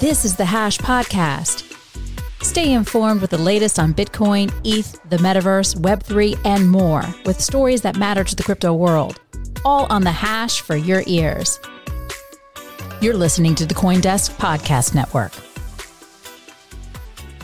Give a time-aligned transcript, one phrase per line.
[0.00, 1.72] This is the Hash Podcast.
[2.42, 7.80] Stay informed with the latest on Bitcoin, ETH, the metaverse, Web3, and more with stories
[7.80, 9.18] that matter to the crypto world.
[9.64, 11.58] All on the Hash for your ears.
[13.00, 15.32] You're listening to the Coindesk Podcast Network.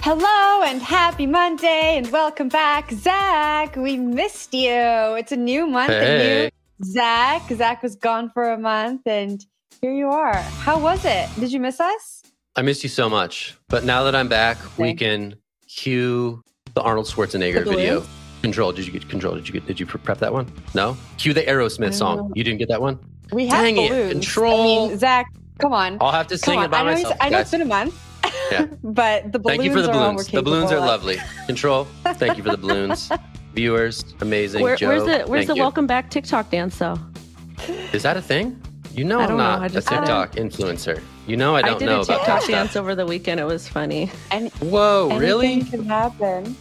[0.02, 3.76] Hello and happy Monday and welcome back, Zach.
[3.76, 4.68] We missed you.
[4.68, 6.04] It's a new month, hey.
[6.04, 7.48] a new Zach.
[7.48, 9.42] Zach was gone for a month and
[9.80, 10.36] here you are.
[10.36, 11.30] How was it?
[11.40, 12.21] Did you miss us?
[12.54, 13.56] I missed you so much.
[13.68, 15.36] But now that I'm back, we can
[15.66, 16.42] cue
[16.74, 18.04] the Arnold Schwarzenegger The video.
[18.42, 18.72] Control.
[18.72, 19.36] Did you get control?
[19.36, 19.66] Did you get?
[19.66, 20.52] Did you prep that one?
[20.74, 20.96] No.
[21.16, 22.16] Cue the Aerosmith song.
[22.16, 22.32] No.
[22.34, 22.98] You didn't get that one.
[23.32, 24.86] We have Dang it, control.
[24.86, 25.26] I mean, Zach,
[25.58, 25.96] come on.
[26.00, 26.64] I'll have to come sing on.
[26.66, 27.16] it by I know, myself.
[27.20, 27.42] I know guys.
[27.42, 27.94] it's been a month.
[28.50, 28.66] Yeah.
[28.84, 30.26] but the balloons Thank you for the are balloons.
[30.26, 30.84] The balloons are of.
[30.84, 31.18] lovely.
[31.46, 31.84] Control.
[32.04, 33.10] Thank you for the balloons.
[33.54, 34.62] Viewers, amazing.
[34.62, 35.62] Where, Joe, where's the Where's the you.
[35.62, 36.98] welcome back TikTok dance though?
[37.92, 38.60] Is that a thing?
[38.92, 39.44] You know I I'm don't know.
[39.44, 40.00] not I a just did it.
[40.00, 41.00] TikTok influencer.
[41.26, 43.38] You know I don't did know a about TikTok that dance over the weekend.
[43.38, 44.10] It was funny.
[44.32, 45.64] And Whoa, anything really?
[45.64, 46.56] can happen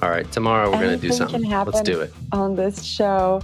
[0.00, 1.42] All right, tomorrow we're gonna do something.
[1.42, 1.74] can happen.
[1.74, 2.12] Let's do it.
[2.32, 3.42] on this show.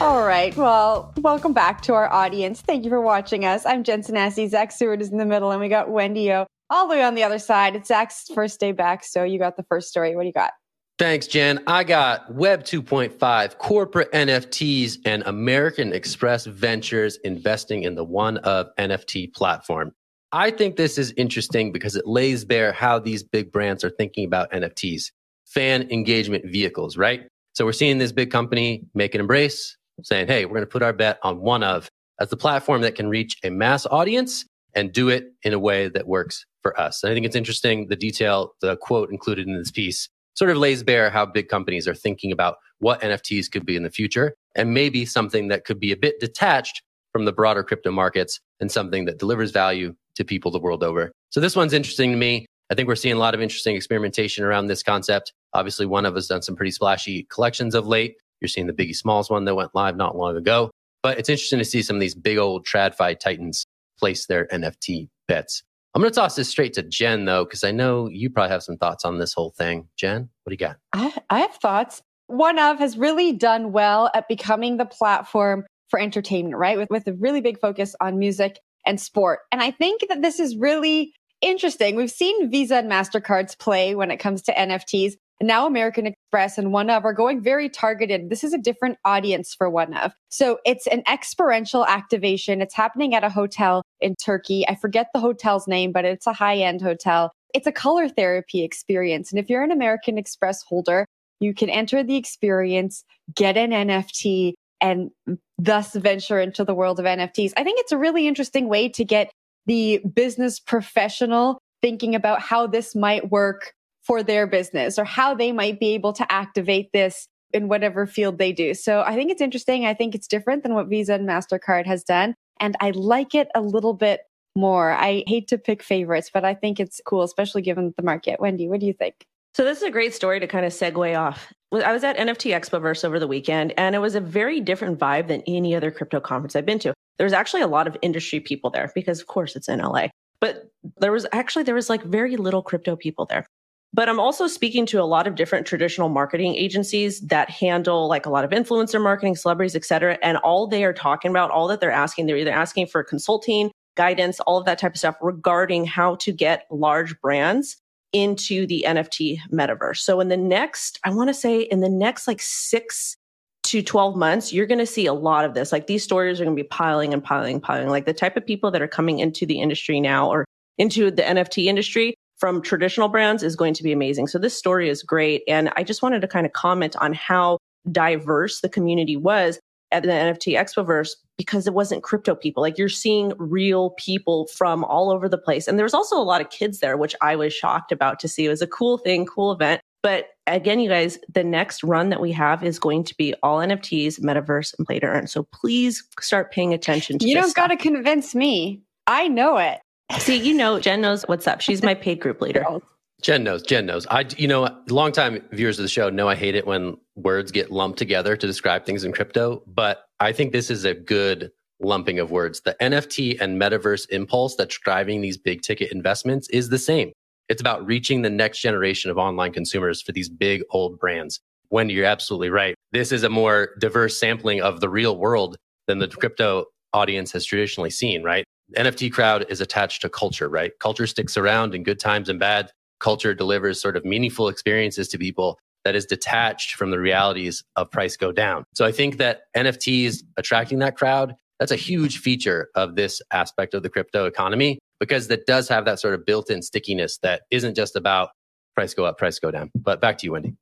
[0.00, 0.56] All right.
[0.56, 2.60] Well, welcome back to our audience.
[2.60, 3.66] Thank you for watching us.
[3.66, 4.48] I'm Jen Sanasie.
[4.48, 7.14] Zach Seward is in the middle, and we got Wendy O all the way on
[7.14, 7.76] the other side.
[7.76, 10.16] It's Zach's first day back, so you got the first story.
[10.16, 10.52] What do you got?
[10.98, 11.62] Thanks, Jen.
[11.66, 19.32] I got Web 2.5, corporate NFTs, and American Express Ventures investing in the OneOf NFT
[19.34, 19.92] platform.
[20.32, 24.24] I think this is interesting because it lays bare how these big brands are thinking
[24.24, 25.10] about NFTs,
[25.44, 27.28] fan engagement vehicles, right?
[27.52, 30.82] So we're seeing this big company make an embrace, saying, hey, we're going to put
[30.82, 31.86] our bet on OneOf
[32.18, 35.88] as the platform that can reach a mass audience and do it in a way
[35.88, 37.02] that works for us.
[37.02, 40.56] And I think it's interesting the detail, the quote included in this piece sort of
[40.56, 44.34] lays bare how big companies are thinking about what NFTs could be in the future
[44.54, 46.82] and maybe something that could be a bit detached
[47.12, 51.12] from the broader crypto markets and something that delivers value to people the world over.
[51.30, 52.46] So this one's interesting to me.
[52.70, 55.32] I think we're seeing a lot of interesting experimentation around this concept.
[55.52, 58.16] Obviously, one of us done some pretty splashy collections of late.
[58.40, 60.70] You're seeing the Biggie Smalls one that went live not long ago.
[61.02, 63.66] But it's interesting to see some of these big old TradFi titans
[63.98, 65.62] place their NFT bets.
[65.94, 68.62] I'm going to toss this straight to Jen, though, because I know you probably have
[68.62, 69.88] some thoughts on this whole thing.
[69.96, 70.76] Jen, what do you got?
[70.94, 72.00] I, I have thoughts.
[72.30, 76.78] OneOf has really done well at becoming the platform for entertainment, right?
[76.78, 79.40] With, with a really big focus on music and sport.
[79.50, 81.96] And I think that this is really interesting.
[81.96, 85.14] We've seen Visa and MasterCards play when it comes to NFTs.
[85.40, 88.30] And now American Express and OneOf are going very targeted.
[88.30, 90.12] This is a different audience for OneOf.
[90.28, 92.62] So it's an experiential activation.
[92.62, 94.64] It's happening at a hotel in Turkey.
[94.68, 97.32] I forget the hotel's name, but it's a high end hotel.
[97.54, 99.32] It's a color therapy experience.
[99.32, 101.06] And if you're an American Express holder,
[101.40, 103.04] you can enter the experience,
[103.34, 105.10] get an NFT, and
[105.58, 107.52] thus venture into the world of NFTs.
[107.56, 109.30] I think it's a really interesting way to get
[109.66, 113.72] the business professional thinking about how this might work
[114.02, 118.38] for their business or how they might be able to activate this in whatever field
[118.38, 118.74] they do.
[118.74, 119.86] So I think it's interesting.
[119.86, 122.34] I think it's different than what Visa and MasterCard has done.
[122.58, 124.20] And I like it a little bit
[124.56, 124.92] more.
[124.92, 128.40] I hate to pick favorites, but I think it's cool, especially given the market.
[128.40, 129.26] Wendy, what do you think?
[129.54, 131.52] So this is a great story to kind of segue off.
[131.72, 135.28] I was at NFT Expoverse over the weekend, and it was a very different vibe
[135.28, 136.94] than any other crypto conference I've been to.
[137.18, 140.08] There was actually a lot of industry people there because, of course, it's in LA.
[140.40, 143.46] But there was actually there was like very little crypto people there.
[143.94, 148.24] But I'm also speaking to a lot of different traditional marketing agencies that handle like
[148.24, 150.18] a lot of influencer marketing, celebrities, et cetera.
[150.22, 153.70] And all they are talking about, all that they're asking, they're either asking for consulting,
[153.98, 157.76] guidance, all of that type of stuff regarding how to get large brands
[158.12, 159.98] into the NFT metaverse.
[159.98, 163.16] So in the next, I want to say in the next like six
[163.64, 165.72] to 12 months, you're going to see a lot of this.
[165.72, 167.88] Like these stories are going to be piling and piling, piling.
[167.88, 170.44] Like the type of people that are coming into the industry now or
[170.78, 174.26] into the NFT industry from traditional brands is going to be amazing.
[174.26, 175.42] So this story is great.
[175.46, 177.58] And I just wanted to kind of comment on how
[177.90, 179.60] diverse the community was
[179.92, 182.62] at the NFT Expoverse because it wasn't crypto people.
[182.62, 185.66] Like you're seeing real people from all over the place.
[185.66, 188.28] And there was also a lot of kids there, which I was shocked about to
[188.28, 188.46] see.
[188.46, 189.80] It was a cool thing, cool event.
[190.02, 193.58] But again, you guys, the next run that we have is going to be all
[193.58, 195.26] NFTs, metaverse, and play to earn.
[195.28, 198.82] So please start paying attention to You don't got to convince me.
[199.06, 199.80] I know it.
[200.18, 201.60] See, you know, Jen knows what's up.
[201.60, 202.64] She's my paid group leader.
[203.22, 203.62] Jen knows.
[203.62, 204.06] Jen knows.
[204.10, 207.70] I, you know, longtime viewers of the show know I hate it when words get
[207.70, 211.50] lumped together to describe things in crypto, but I think this is a good
[211.80, 212.60] lumping of words.
[212.60, 217.12] The NFT and metaverse impulse that's driving these big ticket investments is the same.
[217.48, 221.40] It's about reaching the next generation of online consumers for these big old brands.
[221.70, 222.74] Wendy, you're absolutely right.
[222.92, 225.56] This is a more diverse sampling of the real world
[225.86, 228.44] than the crypto audience has traditionally seen, right?
[228.76, 230.72] NFT crowd is attached to culture, right?
[230.78, 232.70] Culture sticks around in good times and bad
[233.00, 237.90] culture delivers sort of meaningful experiences to people that is detached from the realities of
[237.90, 238.64] price go down.
[238.74, 243.74] So I think that NFTs attracting that crowd, that's a huge feature of this aspect
[243.74, 247.42] of the crypto economy because that does have that sort of built in stickiness that
[247.50, 248.30] isn't just about
[248.74, 249.70] price go up, price go down.
[249.74, 250.54] But back to you, Wendy.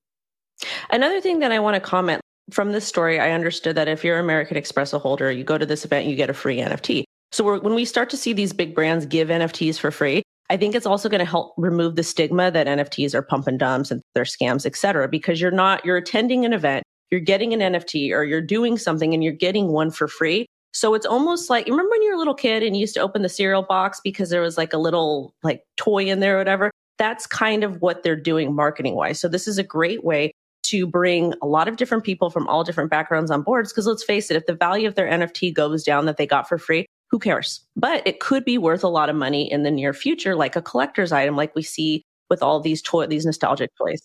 [0.91, 2.21] Another thing that I want to comment
[2.51, 5.85] from this story, I understood that if you're American Express holder, you go to this
[5.85, 7.05] event, you get a free NFT.
[7.33, 10.75] So when we start to see these big brands give NFTs for free, I think
[10.75, 14.03] it's also going to help remove the stigma that NFTs are pump and dumps and
[14.15, 16.83] they're scams, et cetera, because you're not, you're attending an event,
[17.13, 20.47] you're getting an NFT or you're doing something and you're getting one for free.
[20.73, 23.01] So it's almost like, remember when you were a little kid and you used to
[23.01, 26.39] open the cereal box because there was like a little like toy in there or
[26.39, 26.73] whatever?
[26.99, 29.21] That's kind of what they're doing marketing wise.
[29.21, 30.33] So this is a great way
[30.65, 33.73] to bring a lot of different people from all different backgrounds on boards.
[33.73, 36.49] Because let's face it, if the value of their NFT goes down that they got
[36.49, 37.61] for free, who cares?
[37.77, 40.63] But it could be worth a lot of money in the near future, like a
[40.63, 44.01] collector's item, like we see with all these toy, these nostalgic toys.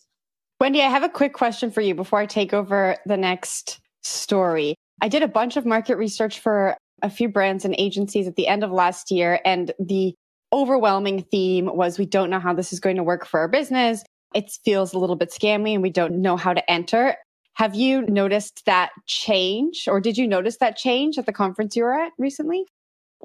[0.60, 4.76] Wendy, I have a quick question for you before I take over the next story.
[5.02, 8.48] I did a bunch of market research for a few brands and agencies at the
[8.48, 10.16] end of last year, and the
[10.54, 14.04] overwhelming theme was we don't know how this is going to work for our business.
[14.34, 17.16] It feels a little bit scammy and we don't know how to enter.
[17.56, 21.84] Have you noticed that change or did you notice that change at the conference you
[21.84, 22.66] were at recently?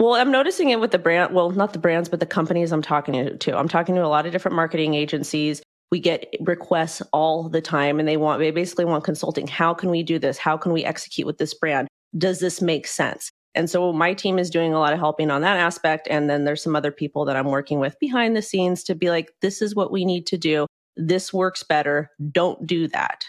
[0.00, 2.80] Well, I'm noticing it with the brand, well, not the brands, but the companies I'm
[2.80, 3.58] talking to.
[3.58, 5.62] I'm talking to a lot of different marketing agencies.
[5.90, 9.46] We get requests all the time and they want, they basically want consulting.
[9.46, 10.38] How can we do this?
[10.38, 11.86] How can we execute with this brand?
[12.16, 13.28] Does this make sense?
[13.54, 16.08] And so my team is doing a lot of helping on that aspect.
[16.10, 19.10] And then there's some other people that I'm working with behind the scenes to be
[19.10, 20.66] like, this is what we need to do.
[20.96, 22.08] This works better.
[22.32, 23.26] Don't do that.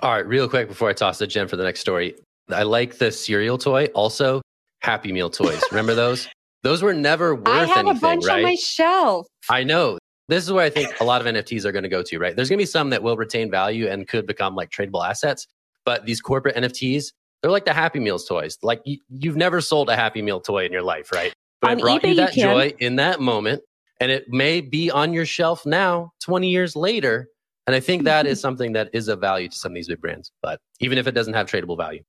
[0.00, 2.14] All right, real quick before I toss the Jen for the next story.
[2.50, 3.86] I like the cereal toy.
[3.94, 4.42] Also,
[4.84, 5.62] Happy Meal toys.
[5.70, 6.28] Remember those?
[6.62, 7.62] Those were never worth anything.
[7.62, 8.36] I have anything, a bunch right?
[8.36, 9.26] on my shelf.
[9.48, 9.98] I know.
[10.28, 12.36] This is where I think a lot of NFTs are going to go to, right?
[12.36, 15.46] There's going to be some that will retain value and could become like tradable assets.
[15.86, 18.58] But these corporate NFTs, they're like the Happy Meals toys.
[18.62, 21.32] Like you, have never sold a Happy Meal toy in your life, right?
[21.62, 23.62] But on it brought eBay, you that you joy in that moment.
[24.00, 27.28] And it may be on your shelf now, 20 years later.
[27.66, 30.02] And I think that is something that is of value to some of these big
[30.02, 30.30] brands.
[30.42, 32.02] But even if it doesn't have tradable value.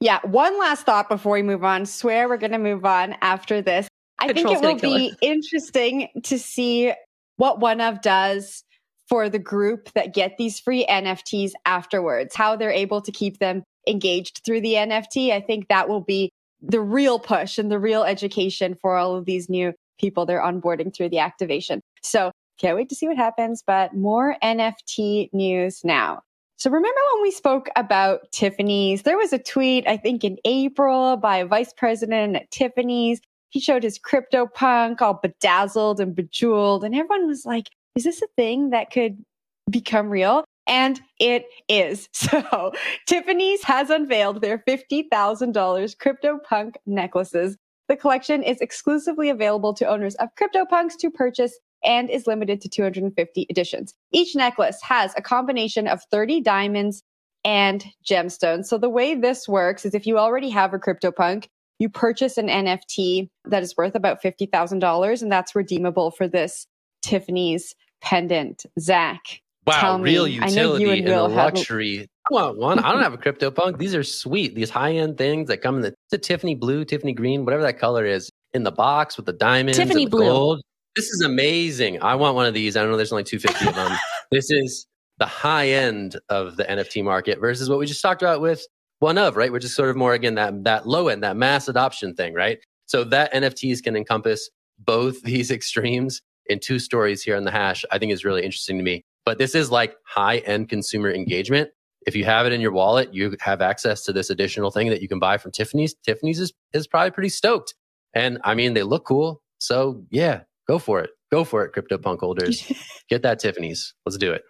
[0.00, 1.84] Yeah, one last thought before we move on.
[1.84, 3.86] Swear we're going to move on after this.
[4.18, 6.92] I think it will be interesting to see
[7.36, 8.64] what OneOf does
[9.08, 13.62] for the group that get these free NFTs afterwards, how they're able to keep them
[13.86, 15.32] engaged through the NFT.
[15.32, 16.30] I think that will be
[16.62, 20.94] the real push and the real education for all of these new people they're onboarding
[20.94, 21.80] through the activation.
[22.02, 26.20] So can't wait to see what happens, but more NFT news now.
[26.60, 29.02] So remember when we spoke about Tiffany's?
[29.02, 33.22] There was a tweet, I think in April by a vice president at Tiffany's.
[33.48, 36.84] He showed his CryptoPunk all bedazzled and bejeweled.
[36.84, 39.24] And everyone was like, is this a thing that could
[39.70, 40.44] become real?
[40.66, 42.10] And it is.
[42.30, 42.72] So
[43.06, 45.08] Tiffany's has unveiled their $50,000
[45.96, 47.56] CryptoPunk necklaces.
[47.88, 52.68] The collection is exclusively available to owners of CryptoPunks to purchase and is limited to
[52.68, 53.94] 250 editions.
[54.12, 57.02] Each necklace has a combination of 30 diamonds
[57.44, 58.66] and gemstones.
[58.66, 61.46] So the way this works is if you already have a CryptoPunk,
[61.78, 66.66] you purchase an NFT that is worth about $50,000 and that's redeemable for this
[67.02, 68.66] Tiffany's pendant.
[68.78, 69.40] Zach.
[69.66, 72.08] Wow, real me, utility and a luxury.
[72.30, 72.78] I want one.
[72.78, 73.78] I don't have a CryptoPunk.
[73.78, 74.54] These are sweet.
[74.54, 77.78] These high end things that come in the, the Tiffany blue, Tiffany green, whatever that
[77.78, 80.24] color is in the box with the diamonds, Tiffany blue.
[80.24, 80.62] Gold.
[80.96, 82.02] This is amazing.
[82.02, 82.76] I want OneOf these.
[82.76, 83.96] I don't know there's only 250 of them.
[84.30, 84.86] this is
[85.18, 88.66] the high end of the NFT market versus what we just talked about with
[88.98, 89.52] one of, right?
[89.52, 92.58] Which is sort of more again that that low end, that mass adoption thing, right?
[92.86, 97.84] So that NFTs can encompass both these extremes in two stories here on the hash,
[97.92, 99.04] I think is really interesting to me.
[99.24, 101.70] But this is like high end consumer engagement.
[102.06, 105.02] If you have it in your wallet, you have access to this additional thing that
[105.02, 105.94] you can buy from Tiffany's.
[106.02, 107.74] Tiffany's is, is probably pretty stoked.
[108.14, 109.42] And I mean, they look cool.
[109.58, 110.40] So yeah,
[110.70, 111.10] go for it.
[111.32, 112.70] Go for it, CryptoPunk holders.
[113.08, 113.94] Get that Tiffany's.
[114.06, 114.42] Let's do it.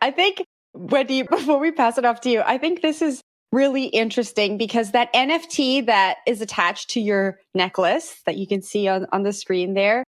[0.00, 3.20] I think, Wendy, before we pass it off to you, I think this is
[3.52, 8.88] really interesting because that NFT that is attached to your necklace that you can see
[8.88, 10.04] on, on the screen there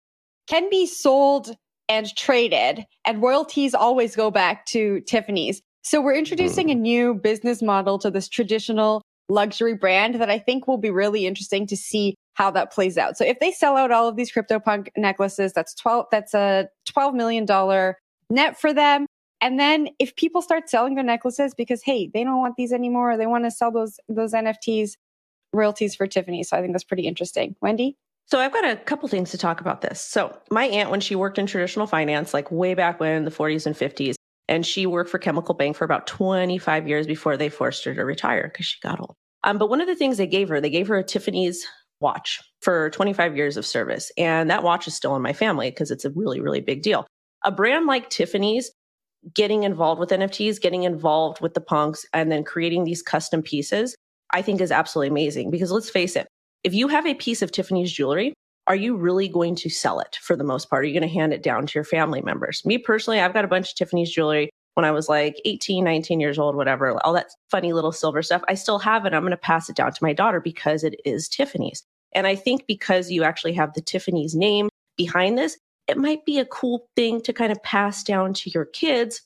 [0.46, 1.54] can be sold
[1.88, 5.60] and traded, and royalties always go back to Tiffany's.
[5.82, 6.72] So we're introducing hmm.
[6.72, 11.26] a new business model to this traditional luxury brand that I think will be really
[11.26, 13.16] interesting to see how that plays out.
[13.16, 17.14] So if they sell out all of these CryptoPunk necklaces, that's 12, that's a $12
[17.14, 17.94] million
[18.30, 19.06] net for them.
[19.40, 23.16] And then if people start selling their necklaces because, hey, they don't want these anymore,
[23.16, 24.96] they want to sell those, those NFTs,
[25.52, 26.42] royalties for Tiffany.
[26.42, 27.56] So I think that's pretty interesting.
[27.60, 27.96] Wendy?
[28.26, 30.00] So I've got a couple things to talk about this.
[30.00, 33.30] So my aunt, when she worked in traditional finance, like way back when in the
[33.30, 34.14] 40s and 50s,
[34.46, 38.04] and she worked for Chemical Bank for about 25 years before they forced her to
[38.04, 39.16] retire because she got old.
[39.42, 41.66] Um, but one of the things they gave her, they gave her a Tiffany's
[42.00, 44.10] watch for 25 years of service.
[44.16, 47.06] And that watch is still in my family because it's a really, really big deal.
[47.44, 48.70] A brand like Tiffany's
[49.34, 53.94] getting involved with NFTs, getting involved with the punks, and then creating these custom pieces,
[54.32, 55.50] I think is absolutely amazing.
[55.50, 56.26] Because let's face it,
[56.64, 58.34] if you have a piece of Tiffany's jewelry,
[58.66, 60.84] are you really going to sell it for the most part?
[60.84, 62.64] Are you going to hand it down to your family members?
[62.64, 66.20] Me personally, I've got a bunch of Tiffany's jewelry when I was like 18, 19
[66.20, 68.42] years old, whatever, all that funny little silver stuff.
[68.48, 69.14] I still have it.
[69.14, 71.82] I'm going to pass it down to my daughter because it is Tiffany's.
[72.12, 76.38] And I think because you actually have the Tiffany's name behind this, it might be
[76.38, 79.22] a cool thing to kind of pass down to your kids.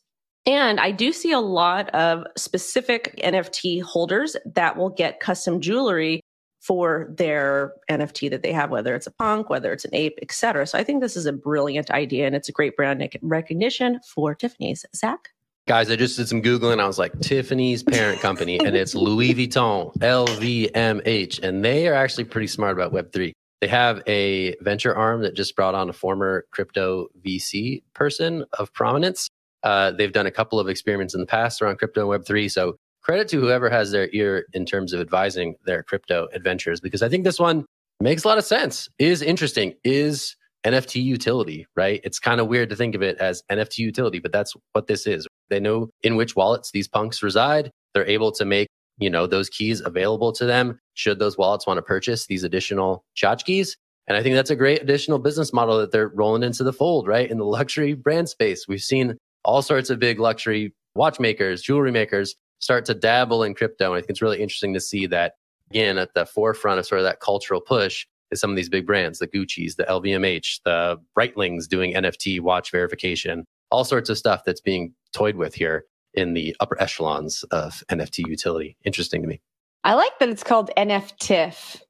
[0.47, 6.21] And I do see a lot of specific NFT holders that will get custom jewelry
[6.61, 10.67] for their NFT that they have, whether it's a punk, whether it's an ape, etc.
[10.67, 14.35] So I think this is a brilliant idea and it's a great brand recognition for
[14.35, 14.87] Tiffany's.
[14.97, 15.34] Zach?
[15.67, 16.79] Guys, I just did some Googling.
[16.79, 21.43] I was like, Tiffany's parent company, and it's Louis Vuitton, LVMH.
[21.43, 23.33] And they are actually pretty smart about Web3.
[23.63, 28.75] They have a venture arm that just brought on a former crypto VC person of
[28.75, 29.31] prominence.
[29.63, 32.51] Uh, they've done a couple of experiments in the past around crypto and Web3.
[32.51, 37.03] So credit to whoever has their ear in terms of advising their crypto adventures, because
[37.03, 37.65] I think this one
[38.01, 42.01] makes a lot of sense, is interesting, is NFT utility, right?
[42.05, 45.07] It's kind of weird to think of it as NFT utility, but that's what this
[45.07, 45.27] is.
[45.51, 47.71] They know in which wallets these punks reside.
[47.93, 48.69] They're able to make,
[48.99, 53.05] you know, those keys available to them should those wallets want to purchase these additional
[53.17, 53.71] tchotchkes.
[54.07, 57.07] And I think that's a great additional business model that they're rolling into the fold,
[57.07, 57.31] right?
[57.31, 58.67] In the luxury brand space.
[58.69, 63.93] We've seen all sorts of big luxury watchmakers, jewelry makers start to dabble in crypto.
[63.93, 65.35] And I think it's really interesting to see that
[65.71, 68.87] again at the forefront of sort of that cultural push is some of these big
[68.87, 74.43] brands, the Gucci's, the LVMH, the Breitlings doing NFT watch verification, all sorts of stuff
[74.45, 78.77] that's being toyed with here in the upper echelons of NFT utility.
[78.85, 79.41] Interesting to me.
[79.83, 81.81] I like that it's called NFTiff.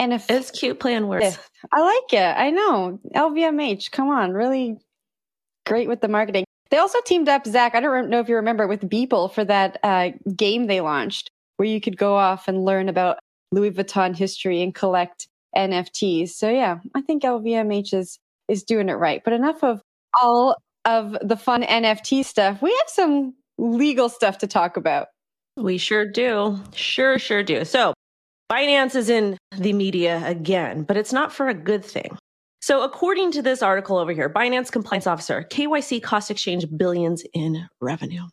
[0.00, 1.38] NF- it's cute plan words.
[1.72, 2.36] I like it.
[2.36, 2.98] I know.
[3.14, 4.78] LVMH, come on, really
[5.64, 6.44] great with the marketing.
[6.70, 7.74] They also teamed up, Zach.
[7.74, 11.68] I don't know if you remember with Beeple for that uh, game they launched where
[11.68, 13.18] you could go off and learn about
[13.52, 16.30] Louis Vuitton history and collect NFTs.
[16.30, 18.18] So yeah, I think LVMH is
[18.48, 19.22] is doing it right.
[19.24, 19.80] But enough of
[20.20, 22.60] all of the fun NFT stuff.
[22.60, 25.08] We have some legal stuff to talk about.
[25.56, 26.58] We sure do.
[26.74, 27.64] Sure, sure do.
[27.64, 27.94] So,
[28.50, 32.16] Binance is in the media again, but it's not for a good thing.
[32.60, 37.68] So, according to this article over here, Binance compliance officer, KYC cost exchange billions in
[37.80, 38.24] revenue.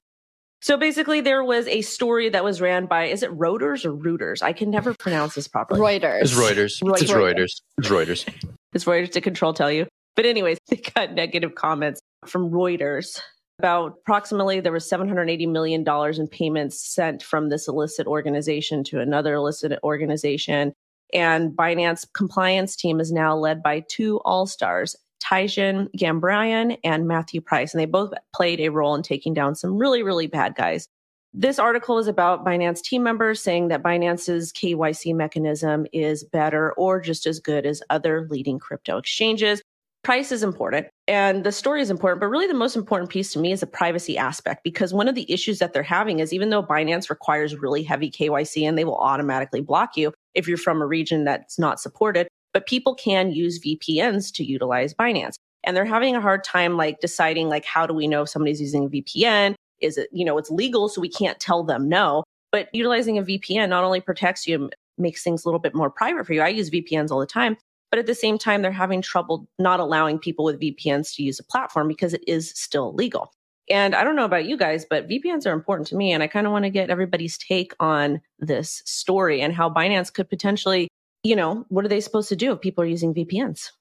[0.62, 4.44] So basically, there was a story that was ran by, is it Reuters or Reuters?
[4.44, 5.80] I can never pronounce this properly.
[5.80, 6.22] Reuters.
[6.22, 6.82] It's Reuters.
[6.82, 7.02] Reuters.
[7.02, 7.62] It's Reuters.
[7.78, 8.46] It's Reuters.
[8.74, 9.88] it's Reuters to control tell you.
[10.16, 13.20] But anyways, they got negative comments from Reuters
[13.60, 19.34] about approximately there was $780 million in payments sent from this illicit organization to another
[19.36, 20.74] illicit organization.
[21.14, 27.74] And Binance compliance team is now led by two all-stars, Tigran Gambaryan and Matthew Price,
[27.74, 30.88] and they both played a role in taking down some really, really bad guys.
[31.34, 37.00] This article is about Binance team members saying that Binance's KYC mechanism is better or
[37.00, 39.62] just as good as other leading crypto exchanges.
[40.02, 43.40] Price is important and the story is important, but really the most important piece to
[43.40, 46.50] me is the privacy aspect because one of the issues that they're having is even
[46.50, 50.82] though Binance requires really heavy KYC and they will automatically block you if you're from
[50.82, 55.36] a region that's not supported, but people can use VPNs to utilize Binance.
[55.64, 58.62] And they're having a hard time like deciding like how do we know if somebody's
[58.62, 59.56] using a VPN?
[59.82, 62.24] Is it, you know, it's legal, so we can't tell them no.
[62.52, 66.26] But utilizing a VPN not only protects you, makes things a little bit more private
[66.26, 66.42] for you.
[66.42, 67.58] I use VPNs all the time,
[67.90, 71.40] but at the same time, they're having trouble not allowing people with VPNs to use
[71.40, 73.32] a platform because it is still legal.
[73.70, 76.12] And I don't know about you guys, but VPNs are important to me.
[76.12, 80.12] And I kind of want to get everybody's take on this story and how Binance
[80.12, 80.88] could potentially,
[81.24, 83.72] you know, what are they supposed to do if people are using VPNs?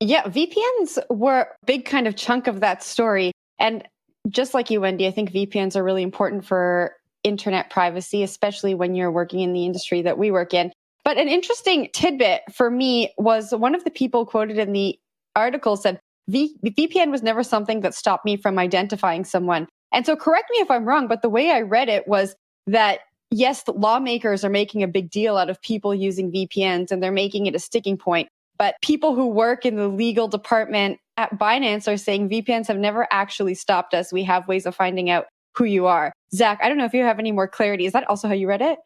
[0.00, 3.32] Yeah, VPNs were a big kind of chunk of that story.
[3.58, 3.86] And
[4.28, 8.94] just like you, Wendy, I think VPNs are really important for internet privacy, especially when
[8.94, 10.72] you're working in the industry that we work in.
[11.04, 14.98] But an interesting tidbit for me was one of the people quoted in the
[15.34, 19.68] article said, VPN was never something that stopped me from identifying someone.
[19.92, 22.34] And so correct me if I'm wrong, but the way I read it was
[22.66, 23.00] that
[23.30, 27.12] yes, the lawmakers are making a big deal out of people using VPNs and they're
[27.12, 28.28] making it a sticking point.
[28.58, 33.06] But people who work in the legal department at Binance are saying VPNs have never
[33.10, 34.12] actually stopped us.
[34.12, 36.12] We have ways of finding out who you are.
[36.34, 37.86] Zach, I don't know if you have any more clarity.
[37.86, 38.78] Is that also how you read it?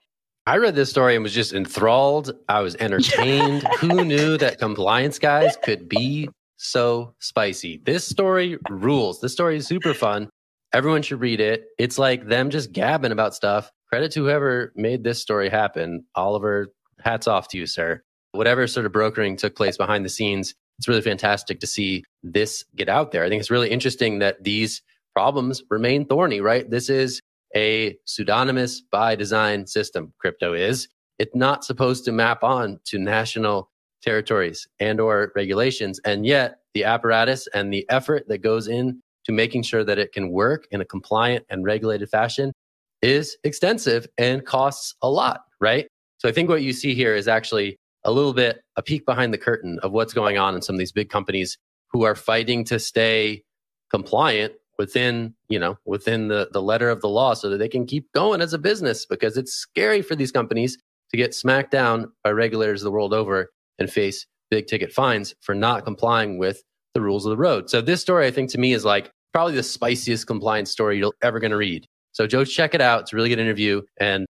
[0.46, 2.32] I read this story and was just enthralled.
[2.48, 3.62] I was entertained.
[3.78, 7.80] Who knew that compliance guys could be so spicy?
[7.84, 9.20] This story rules.
[9.20, 10.30] This story is super fun.
[10.72, 11.66] Everyone should read it.
[11.78, 13.70] It's like them just gabbing about stuff.
[13.90, 16.04] Credit to whoever made this story happen.
[16.14, 16.68] Oliver,
[17.00, 18.00] hats off to you, sir.
[18.30, 22.64] Whatever sort of brokering took place behind the scenes, it's really fantastic to see this
[22.76, 23.24] get out there.
[23.24, 24.80] I think it's really interesting that these
[25.12, 26.70] problems remain thorny, right?
[26.70, 27.20] This is
[27.56, 30.12] a pseudonymous by design system.
[30.18, 30.88] Crypto is.
[31.18, 36.00] It's not supposed to map on to national territories and or regulations.
[36.04, 40.12] And yet the apparatus and the effort that goes in to making sure that it
[40.12, 42.52] can work in a compliant and regulated fashion
[43.02, 45.86] is extensive and costs a lot, right?
[46.18, 49.32] So I think what you see here is actually a little bit a peek behind
[49.32, 51.58] the curtain of what's going on in some of these big companies
[51.92, 53.42] who are fighting to stay
[53.90, 57.84] compliant within you know within the the letter of the law so that they can
[57.84, 60.78] keep going as a business because it's scary for these companies
[61.10, 65.54] to get smacked down by regulators the world over and face big ticket fines for
[65.54, 66.62] not complying with
[66.94, 69.54] the rules of the road so this story i think to me is like probably
[69.54, 71.86] the spiciest compliance story you're ever going to read
[72.20, 74.26] so joe check it out it's a really good interview and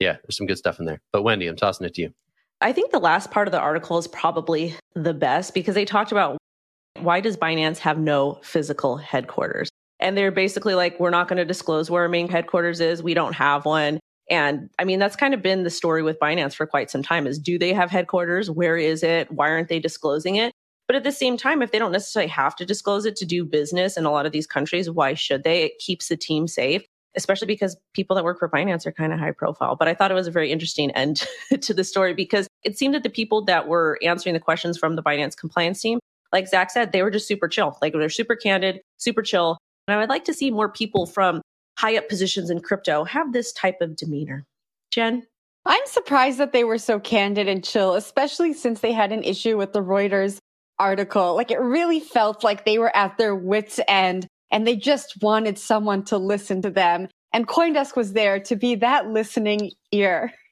[0.00, 2.12] yeah there's some good stuff in there but wendy i'm tossing it to you
[2.60, 6.10] I think the last part of the article is probably the best because they talked
[6.10, 6.38] about
[6.98, 9.68] why does Binance have no physical headquarters?
[10.00, 13.02] And they're basically like, we're not going to disclose where our main headquarters is.
[13.02, 14.00] We don't have one.
[14.30, 17.26] And I mean, that's kind of been the story with Binance for quite some time
[17.26, 18.50] is do they have headquarters?
[18.50, 19.30] Where is it?
[19.30, 20.52] Why aren't they disclosing it?
[20.86, 23.44] But at the same time, if they don't necessarily have to disclose it to do
[23.44, 25.62] business in a lot of these countries, why should they?
[25.62, 26.82] It keeps the team safe,
[27.16, 29.76] especially because people that work for Binance are kind of high profile.
[29.76, 31.26] But I thought it was a very interesting end
[31.60, 34.96] to the story because it seemed that the people that were answering the questions from
[34.96, 35.98] the Binance compliance team,
[36.32, 37.78] like Zach said, they were just super chill.
[37.80, 39.58] Like they're super candid, super chill.
[39.86, 41.40] And I would like to see more people from
[41.78, 44.44] high up positions in crypto have this type of demeanor.
[44.90, 45.26] Jen?
[45.64, 49.56] I'm surprised that they were so candid and chill, especially since they had an issue
[49.56, 50.38] with the Reuters
[50.78, 51.34] article.
[51.34, 55.58] Like it really felt like they were at their wits' end and they just wanted
[55.58, 57.08] someone to listen to them.
[57.32, 60.32] And Coindesk was there to be that listening ear.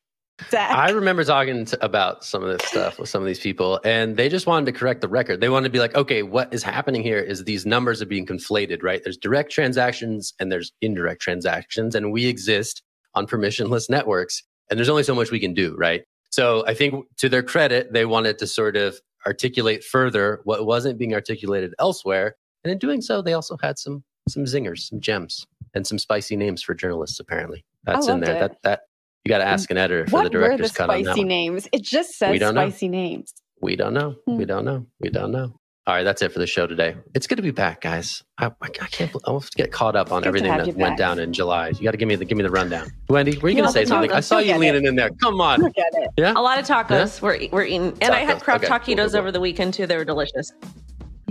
[0.50, 0.76] Zach.
[0.76, 4.18] I remember talking to, about some of this stuff with some of these people, and
[4.18, 5.40] they just wanted to correct the record.
[5.40, 8.26] They wanted to be like, okay, what is happening here is these numbers are being
[8.26, 9.02] conflated, right?
[9.02, 12.82] There's direct transactions and there's indirect transactions, and we exist
[13.14, 16.04] on permissionless networks, and there's only so much we can do, right?
[16.28, 20.98] So I think to their credit, they wanted to sort of articulate further what wasn't
[20.98, 22.36] being articulated elsewhere.
[22.66, 26.34] And in doing so, they also had some some zingers, some gems, and some spicy
[26.34, 27.20] names for journalists.
[27.20, 28.34] Apparently, that's in there.
[28.34, 28.40] It.
[28.40, 28.80] That that
[29.24, 31.04] you got to ask an editor for what the director's were the cut on that
[31.04, 31.28] spicy one.
[31.28, 31.68] names?
[31.72, 32.62] It just says We don't know.
[32.68, 33.32] spicy names.
[33.60, 34.16] We don't know.
[34.26, 34.36] Hmm.
[34.36, 34.84] We don't know.
[34.98, 35.54] We don't know.
[35.86, 36.96] All right, that's it for the show today.
[37.14, 38.24] It's good to be back, guys.
[38.38, 39.12] I, I, I can't.
[39.12, 40.96] bel- I have to get caught up on Good everything that went back.
[40.98, 41.68] down in July.
[41.68, 42.88] You got to give me the give me the rundown.
[43.08, 44.10] Wendy, were you You going to say the something?
[44.10, 45.10] I saw You'll you get leaning in there.
[45.22, 45.60] Come on.
[45.60, 46.10] Look at it.
[46.16, 46.32] Yeah.
[46.34, 47.96] A lot of tacos we're, we're eating.
[48.00, 48.42] And I had Tacos.
[48.42, 48.68] craft Okay.
[48.68, 49.18] Cool, taquitos cool, cool.
[49.20, 49.86] over the weekend too.
[49.86, 50.50] They were delicious.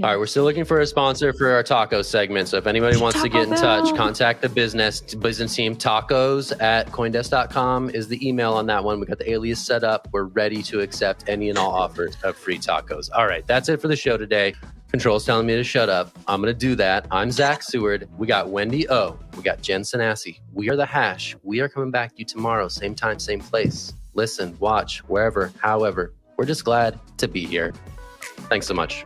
[0.03, 2.49] All right, we're still looking for a sponsor for our taco segment.
[2.49, 5.73] So if anybody wants to get in Taco touch, contact the business business team.
[5.73, 8.99] Tacos at coindesk.com is the email on that one.
[8.99, 10.10] We got the alias set up.
[10.12, 13.10] We're ready to accept any and all offers of free tacos.
[13.15, 14.53] All right, that's it for the show today.
[14.91, 16.12] Control's telling me to shut up.
[16.27, 17.08] I'm going to do that.
[17.10, 18.10] I'm Zach Seward.
[18.17, 19.17] We got Wendy O.
[19.38, 20.41] We got Jen Sanasie.
[20.51, 21.38] We are the hash.
[21.41, 23.93] We are coming back to you tomorrow, same time, same place.
[24.13, 26.13] Listen, watch, wherever, however.
[26.38, 27.73] We're just glad to be here.
[28.49, 29.05] Thanks so much.